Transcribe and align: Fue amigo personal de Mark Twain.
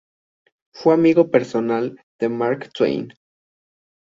Fue 0.73 0.95
amigo 0.95 1.29
personal 1.29 2.03
de 2.19 2.27
Mark 2.27 2.71
Twain. 2.73 3.13